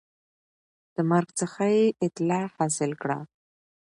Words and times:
د 0.95 0.97
مرګ 1.11 1.29
څخه 1.41 1.63
یې 1.75 1.85
اطلاع 2.05 2.45
حاصل 2.55 2.91
کړه 3.01 3.17